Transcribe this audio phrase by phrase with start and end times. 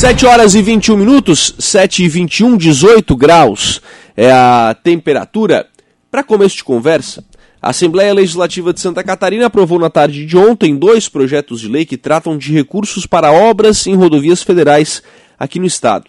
[0.00, 3.82] 7 horas e 21 minutos, 7 e 21, 18 graus
[4.16, 5.66] é a temperatura.
[6.10, 7.22] Para começo de conversa,
[7.60, 11.84] a Assembleia Legislativa de Santa Catarina aprovou na tarde de ontem dois projetos de lei
[11.84, 15.02] que tratam de recursos para obras em rodovias federais
[15.38, 16.06] aqui no estado.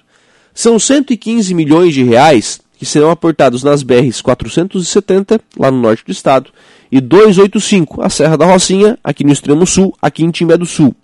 [0.53, 6.13] São 115 milhões de reais que serão aportados nas BRs 470, lá no norte do
[6.13, 6.49] estado,
[6.89, 10.95] e 285, a Serra da Rocinha, aqui no extremo sul, aqui em Timbé do Sul.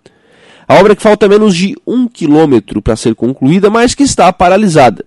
[0.68, 5.06] A obra que falta menos de um quilômetro para ser concluída, mas que está paralisada.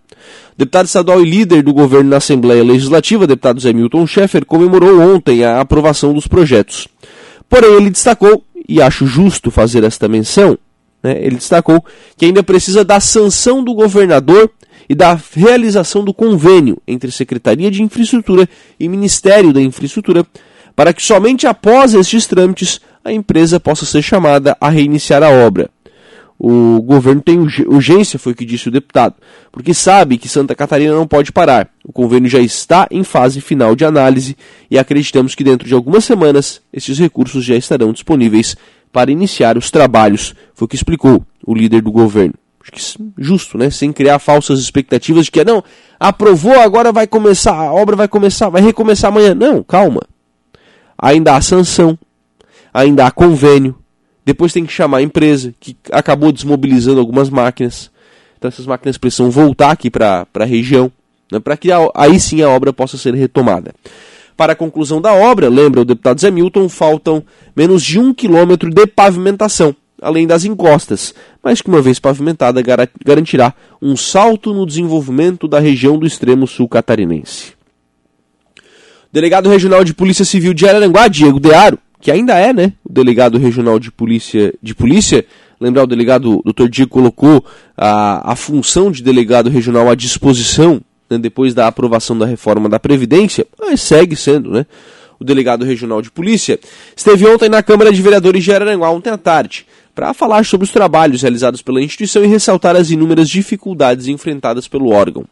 [0.56, 5.45] Deputado estadual e líder do governo na Assembleia Legislativa, deputado Zé Milton Schaeffer, comemorou ontem
[5.45, 6.88] a aprovação dos projetos.
[7.48, 10.59] Porém, ele destacou, e acho justo fazer esta menção,
[11.02, 11.84] né, ele destacou
[12.16, 14.51] que ainda precisa da sanção do governador
[14.88, 18.48] e da realização do convênio entre Secretaria de Infraestrutura
[18.79, 20.27] e Ministério da Infraestrutura,
[20.80, 25.68] para que somente após estes trâmites a empresa possa ser chamada a reiniciar a obra.
[26.38, 29.16] O governo tem urgência, foi o que disse o deputado,
[29.52, 31.68] porque sabe que Santa Catarina não pode parar.
[31.84, 34.34] O convênio já está em fase final de análise
[34.70, 38.56] e acreditamos que dentro de algumas semanas esses recursos já estarão disponíveis
[38.90, 42.32] para iniciar os trabalhos, foi o que explicou o líder do governo.
[42.62, 43.68] Acho que justo, né?
[43.68, 45.62] Sem criar falsas expectativas de que não,
[45.98, 49.34] aprovou, agora vai começar, a obra vai começar, vai recomeçar amanhã.
[49.34, 50.00] Não, calma.
[51.01, 51.98] Ainda há sanção,
[52.74, 53.74] ainda há convênio,
[54.24, 57.90] depois tem que chamar a empresa, que acabou desmobilizando algumas máquinas.
[58.37, 60.93] Então essas máquinas precisam voltar aqui para a região,
[61.32, 63.73] né, para que a, aí sim a obra possa ser retomada.
[64.37, 67.22] Para a conclusão da obra, lembra o deputado Zé Milton, faltam
[67.54, 72.62] menos de um quilômetro de pavimentação, além das encostas, mas que uma vez pavimentada
[73.04, 77.59] garantirá um salto no desenvolvimento da região do extremo sul catarinense.
[79.12, 83.38] Delegado regional de Polícia Civil de Araranguá, Diego Dearo, que ainda é, né, o delegado
[83.38, 85.25] regional de polícia, de polícia.
[85.60, 86.69] Lembrar, o delegado Dr.
[86.69, 87.44] Diego colocou
[87.76, 92.78] a, a função de delegado regional à disposição né, depois da aprovação da reforma da
[92.78, 94.65] Previdência, mas segue sendo, né?
[95.19, 96.59] O delegado regional de polícia
[96.97, 100.72] esteve ontem na Câmara de Vereadores de Araranguá, ontem à tarde, para falar sobre os
[100.72, 105.26] trabalhos realizados pela instituição e ressaltar as inúmeras dificuldades enfrentadas pelo órgão.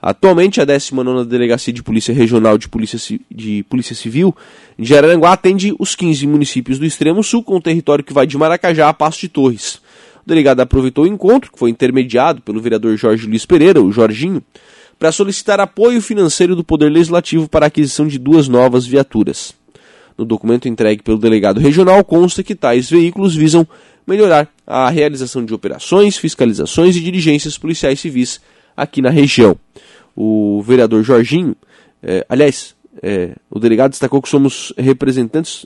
[0.00, 4.34] Atualmente, a 19ª Delegacia de Polícia Regional de Polícia, de Polícia Civil
[4.78, 8.38] de Araranguá atende os 15 municípios do extremo sul, com o território que vai de
[8.38, 9.80] Maracajá a Passo de Torres.
[10.24, 14.40] O delegado aproveitou o encontro, que foi intermediado pelo vereador Jorge Luiz Pereira, o Jorginho,
[14.98, 19.52] para solicitar apoio financeiro do Poder Legislativo para a aquisição de duas novas viaturas.
[20.16, 23.66] No documento entregue pelo delegado regional consta que tais veículos visam
[24.06, 28.40] melhorar a realização de operações, fiscalizações e diligências policiais civis
[28.78, 29.58] aqui na região
[30.20, 31.54] o vereador Jorginho,
[32.02, 35.64] é, aliás, é, o delegado destacou que somos representantes,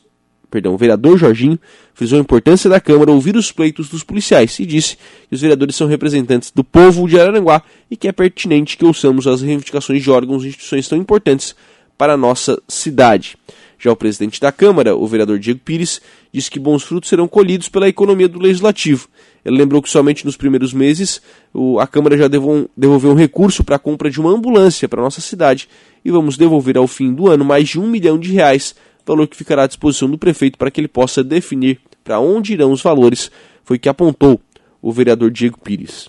[0.51, 1.59] perdão, o vereador Jorginho
[1.95, 5.75] frisou a importância da Câmara ouvir os pleitos dos policiais e disse que os vereadores
[5.75, 10.11] são representantes do povo de Araranguá e que é pertinente que ouçamos as reivindicações de
[10.11, 11.57] órgãos e instituições tão importantes
[11.97, 13.39] para a nossa cidade.
[13.79, 17.71] Já o presidente da Câmara, o vereador Diego Pires, disse que bons frutos serão colhidos
[17.71, 19.09] pela economia do Legislativo.
[19.45, 21.21] Ele lembrou que somente nos primeiros meses
[21.53, 25.05] o, a Câmara já devolveu um recurso para a compra de uma ambulância para a
[25.05, 25.69] nossa cidade
[26.05, 29.37] e vamos devolver ao fim do ano mais de um milhão de reais, valor que
[29.37, 33.31] ficará à disposição do prefeito para que ele possa definir para onde irão os valores,
[33.65, 34.41] foi que apontou
[34.81, 36.09] o vereador Diego Pires.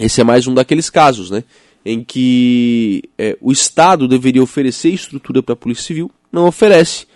[0.00, 1.44] Esse é mais um daqueles casos, né?
[1.84, 7.06] Em que é, o Estado deveria oferecer estrutura para a Polícia Civil, não oferece,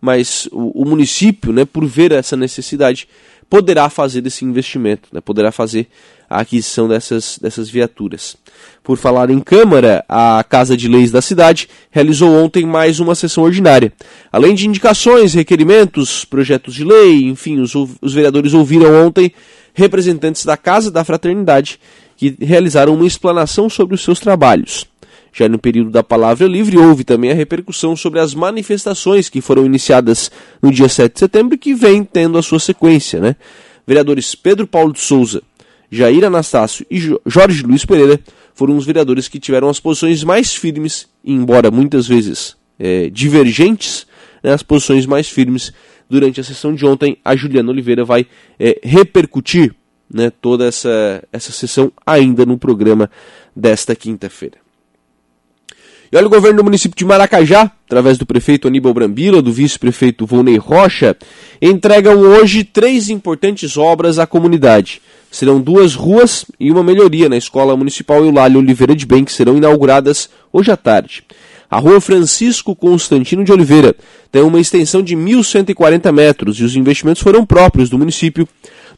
[0.00, 3.08] mas o, o, município, né, por ver essa necessidade,
[3.52, 5.86] poderá fazer esse investimento, né, poderá fazer
[6.30, 8.34] a aquisição dessas, dessas viaturas.
[8.82, 13.44] Por falar em Câmara, a Casa de Leis da cidade realizou ontem mais uma sessão
[13.44, 13.92] ordinária.
[14.32, 19.34] Além de indicações, requerimentos, projetos de lei, enfim, os, os vereadores ouviram ontem
[19.74, 21.78] representantes da Casa da Fraternidade
[22.16, 24.86] que realizaram uma explanação sobre os seus trabalhos.
[25.32, 29.64] Já no período da palavra livre, houve também a repercussão sobre as manifestações que foram
[29.64, 33.18] iniciadas no dia 7 de setembro e que vem tendo a sua sequência.
[33.18, 33.36] Né?
[33.86, 35.42] Vereadores Pedro Paulo de Souza,
[35.90, 38.20] Jair Anastácio e Jorge Luiz Pereira
[38.54, 44.06] foram os vereadores que tiveram as posições mais firmes, embora muitas vezes é, divergentes,
[44.42, 45.72] né, as posições mais firmes
[46.08, 47.16] durante a sessão de ontem.
[47.24, 48.26] A Juliana Oliveira vai
[48.58, 49.74] é, repercutir
[50.12, 53.10] né, toda essa, essa sessão ainda no programa
[53.56, 54.61] desta quinta-feira.
[56.12, 60.26] E olha o governo do município de Maracajá, através do prefeito Aníbal Brambila, do vice-prefeito
[60.26, 61.16] Volney Rocha,
[61.60, 65.00] entregam hoje três importantes obras à comunidade.
[65.30, 69.56] Serão duas ruas e uma melhoria na Escola Municipal Eulália Oliveira de Bem, que serão
[69.56, 71.24] inauguradas hoje à tarde.
[71.70, 73.96] A rua Francisco Constantino de Oliveira
[74.30, 78.46] tem uma extensão de 1.140 metros e os investimentos foram próprios do município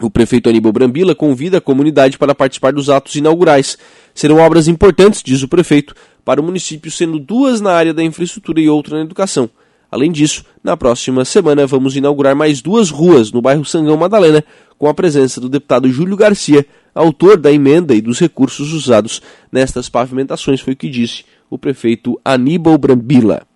[0.00, 3.78] O prefeito Aníbal Brambila convida a comunidade para participar dos atos inaugurais.
[4.12, 5.94] Serão obras importantes, diz o prefeito,
[6.24, 9.50] para o município, sendo duas na área da infraestrutura e outra na educação.
[9.90, 14.42] Além disso, na próxima semana vamos inaugurar mais duas ruas no bairro Sangão Madalena,
[14.76, 19.22] com a presença do deputado Júlio Garcia, autor da emenda e dos recursos usados
[19.52, 23.46] nestas pavimentações, foi o que disse o prefeito Aníbal Brambila.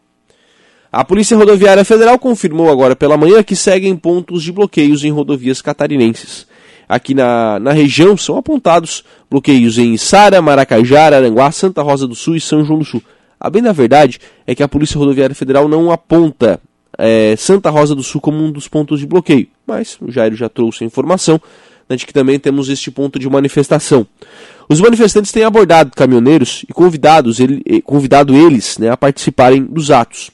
[0.91, 5.61] A Polícia Rodoviária Federal confirmou agora pela manhã que seguem pontos de bloqueios em rodovias
[5.61, 6.47] catarinenses.
[6.89, 12.37] Aqui na, na região são apontados bloqueios em Sara, Maracajá, Aranguá, Santa Rosa do Sul
[12.37, 13.03] e São João do Sul.
[13.39, 16.61] A bem da verdade é que a Polícia Rodoviária Federal não aponta
[16.97, 20.49] é, Santa Rosa do Sul como um dos pontos de bloqueio, mas o Jairo já
[20.49, 21.41] trouxe a informação
[21.89, 24.07] né, de que também temos este ponto de manifestação.
[24.69, 30.31] Os manifestantes têm abordado caminhoneiros e convidados, ele, convidado eles né, a participarem dos atos.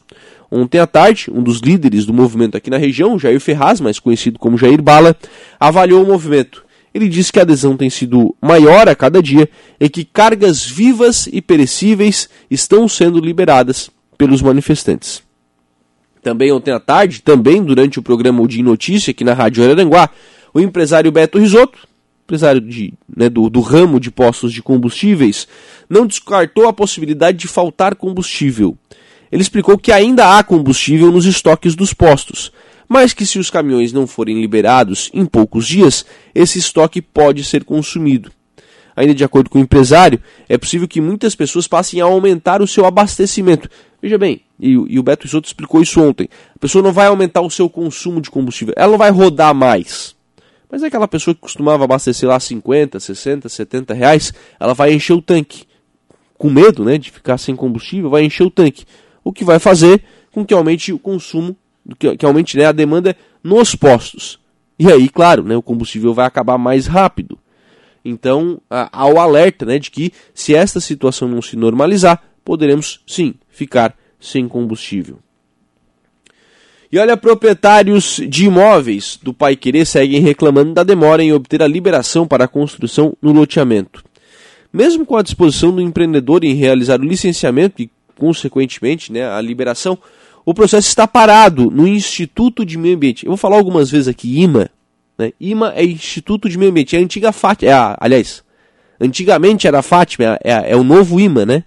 [0.57, 4.39] Ontem à tarde, um dos líderes do movimento aqui na região, Jair Ferraz, mais conhecido
[4.39, 5.17] como Jair Bala,
[5.59, 6.65] avaliou o movimento.
[6.95, 9.49] Ele disse que a adesão tem sido maior a cada dia
[9.81, 15.25] e que cargas vivas e perecíveis estão sendo liberadas pelos manifestantes.
[16.23, 20.09] Também ontem à tarde, também durante o programa Dia Notícia aqui na Rádio Araranguá,
[20.55, 21.81] o empresário Beto Risotto,
[22.23, 25.49] empresário de, né, do, do ramo de postos de combustíveis,
[25.91, 28.79] não descartou a possibilidade de faltar combustível.
[29.35, 32.53] Ele explicou que ainda há combustível nos estoques dos postos,
[32.89, 37.65] mas que se os caminhões não forem liberados em poucos dias, esse estoque pode ser
[37.65, 38.31] consumido.
[38.95, 42.67] Ainda de acordo com o empresário, é possível que muitas pessoas passem a aumentar o
[42.69, 43.69] seu abastecimento.
[44.01, 46.29] Veja bem, e, e o Beto Isoto explicou isso ontem.
[46.55, 50.15] A pessoa não vai aumentar o seu consumo de combustível, ela não vai rodar mais.
[50.71, 55.15] Mas é aquela pessoa que costumava abastecer lá 50, 60, 70 reais, ela vai encher
[55.15, 55.65] o tanque.
[56.39, 58.85] Com medo né, de ficar sem combustível, vai encher o tanque
[59.25, 61.57] o que vai fazer com que aumente o consumo,
[61.99, 64.39] que, que aumente né, a demanda nos postos.
[64.79, 67.39] E aí, claro, né, o combustível vai acabar mais rápido.
[68.05, 73.35] Então, há o alerta né, de que, se esta situação não se normalizar, poderemos sim
[73.49, 75.19] ficar sem combustível.
[76.93, 81.67] E olha, proprietários de imóveis do Pai Querer seguem reclamando da demora em obter a
[81.67, 84.05] liberação para a construção no loteamento.
[84.73, 89.99] Mesmo com a disposição do empreendedor em realizar o licenciamento e consequentemente, né, a liberação,
[90.45, 93.25] o processo está parado no Instituto de Meio Ambiente.
[93.25, 94.69] Eu vou falar algumas vezes aqui IMA.
[95.17, 95.33] Né?
[95.41, 97.71] IMA é Instituto de Meio Ambiente, é a antiga Fátima.
[97.71, 98.43] É a, aliás,
[99.01, 101.65] antigamente era a Fátima, é, é, é o novo IMA, né?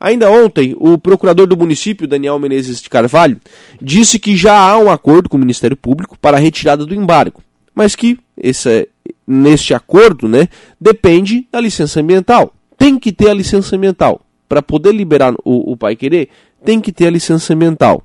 [0.00, 3.40] Ainda ontem, o procurador do município, Daniel Menezes de Carvalho,
[3.82, 7.42] disse que já há um acordo com o Ministério Público para a retirada do embargo,
[7.74, 8.88] mas que esse,
[9.26, 10.48] neste acordo né,
[10.80, 12.54] depende da licença ambiental.
[12.76, 16.28] Tem que ter a licença ambiental para poder liberar o, o Pai Querer,
[16.64, 18.02] tem que ter a licença ambiental.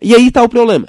[0.00, 0.88] E aí está o problema.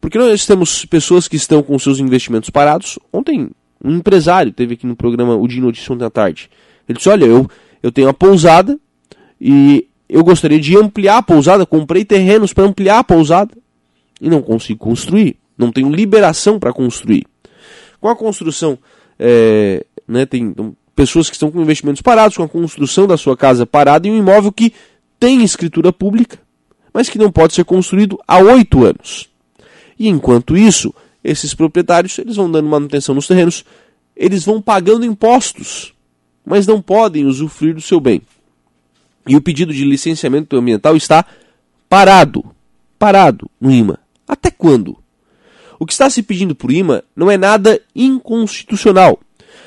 [0.00, 2.98] Porque nós temos pessoas que estão com seus investimentos parados.
[3.12, 3.50] Ontem,
[3.84, 6.50] um empresário teve aqui no programa O Dia Notícia ontem à tarde.
[6.88, 7.48] Ele disse: Olha, eu,
[7.82, 8.78] eu tenho a pousada
[9.40, 11.64] e eu gostaria de ampliar a pousada.
[11.64, 13.56] Comprei terrenos para ampliar a pousada
[14.20, 15.36] e não consigo construir.
[15.56, 17.24] Não tenho liberação para construir.
[18.00, 18.78] Com a construção,
[19.18, 23.36] é, né, tem, então, pessoas que estão com investimentos parados, com a construção da sua
[23.36, 24.72] casa parada em um imóvel que
[25.18, 26.38] tem escritura pública,
[26.92, 29.28] mas que não pode ser construído há oito anos.
[29.98, 33.64] E enquanto isso, esses proprietários eles vão dando manutenção nos terrenos,
[34.16, 35.94] eles vão pagando impostos,
[36.44, 38.22] mas não podem usufruir do seu bem.
[39.26, 41.24] E o pedido de licenciamento ambiental está
[41.88, 42.44] parado,
[42.98, 43.98] parado no IMA.
[44.26, 44.98] Até quando?
[45.78, 49.20] O que está se pedindo por IMA não é nada inconstitucional.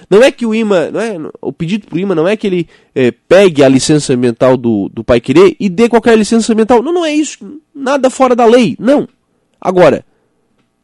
[0.10, 2.48] Não é que o IMA, não é, o pedido para o IMA não é que
[2.48, 6.84] ele é, pegue a licença ambiental do, do Pai Querer e dê qualquer licença ambiental.
[6.84, 7.60] Não, não é isso.
[7.74, 8.76] Nada fora da lei.
[8.80, 9.08] Não.
[9.60, 10.06] Agora,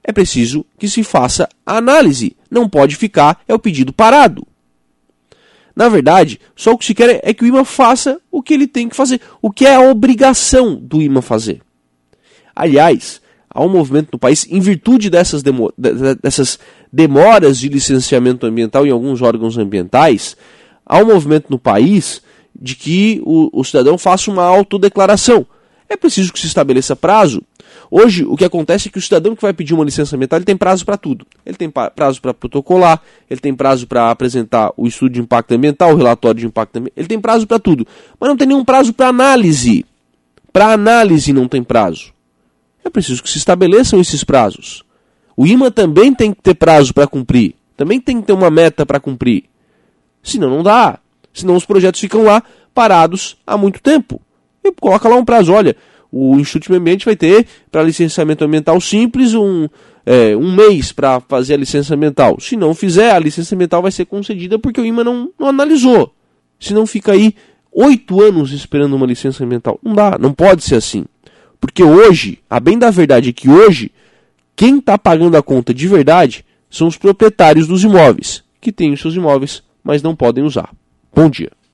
[0.04, 2.36] é preciso que se faça a análise.
[2.50, 4.46] Não pode ficar, é o pedido parado.
[5.76, 8.68] Na verdade, só o que se quer é que o IMA faça o que ele
[8.68, 11.62] tem que fazer, o que é a obrigação do IMA fazer.
[12.56, 13.21] Aliás,
[13.54, 16.58] há um movimento no país, em virtude dessas, demo, dessas
[16.92, 20.36] demoras de licenciamento ambiental em alguns órgãos ambientais,
[20.86, 22.22] há um movimento no país
[22.60, 25.46] de que o, o cidadão faça uma autodeclaração.
[25.90, 27.44] É preciso que se estabeleça prazo.
[27.90, 30.46] Hoje, o que acontece é que o cidadão que vai pedir uma licença ambiental ele
[30.46, 31.28] tem prazo para tudo.
[31.46, 35.92] Ele tem prazo para protocolar, ele tem prazo para apresentar o estudo de impacto ambiental,
[35.92, 37.86] o relatório de impacto ambiental, ele tem prazo para tudo.
[38.18, 39.86] Mas não tem nenhum prazo para análise.
[40.54, 42.14] Para análise não tem prazo.
[42.84, 44.84] É preciso que se estabeleçam esses prazos.
[45.36, 47.56] O IMA também tem que ter prazo para cumprir.
[47.78, 49.46] Também tem que ter uma meta para cumprir.
[50.22, 51.00] Senão não dá.
[51.34, 54.22] Senão os projetos ficam lá parados há muito tempo.
[54.64, 55.54] E coloca lá um prazo.
[55.54, 55.76] Olha,
[56.12, 59.68] o Instituto de Meio Ambiente vai ter para licenciamento ambiental simples um,
[60.06, 62.38] é, um mês para fazer a licença ambiental.
[62.40, 66.14] Se não fizer, a licença ambiental vai ser concedida porque o IMA não, não analisou.
[66.60, 67.34] Se não fica aí
[67.72, 69.80] oito anos esperando uma licença ambiental.
[69.82, 71.06] Não dá, não pode ser assim.
[71.62, 73.92] Porque hoje, a bem da verdade é que hoje,
[74.56, 79.00] quem está pagando a conta de verdade são os proprietários dos imóveis, que têm os
[79.00, 80.74] seus imóveis, mas não podem usar.
[81.14, 81.52] Bom dia.